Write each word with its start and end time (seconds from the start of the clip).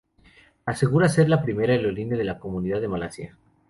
Asegura 0.65 1.09
ser 1.09 1.29
la 1.29 1.43
primera 1.43 1.73
aerolínea 1.73 2.17
de 2.17 2.23
la 2.23 2.39
comunidad 2.39 2.81
de 2.81 2.87
Malasia. 2.87 3.37